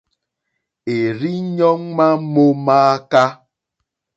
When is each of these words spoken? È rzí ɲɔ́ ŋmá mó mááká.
È 0.95 0.97
rzí 1.17 1.33
ɲɔ́ 1.57 1.73
ŋmá 1.87 2.07
mó 2.33 2.45
mááká. 2.65 3.23